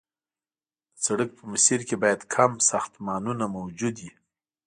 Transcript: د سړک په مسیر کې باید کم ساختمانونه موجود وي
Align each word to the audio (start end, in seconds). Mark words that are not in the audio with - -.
د 0.93 0.95
سړک 1.05 1.29
په 1.37 1.43
مسیر 1.51 1.79
کې 1.87 1.95
باید 2.03 2.21
کم 2.33 2.51
ساختمانونه 2.69 3.45
موجود 3.57 3.95
وي 4.03 4.13